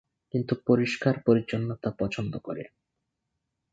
[0.33, 2.63] কিন্তু পরিস্কার পরিচ্ছনতা পছন্দ করে।